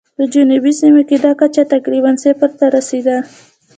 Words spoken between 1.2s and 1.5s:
دا